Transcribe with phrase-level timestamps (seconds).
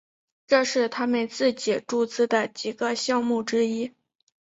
[0.47, 3.93] 这是他们自己注资的几个项目之一。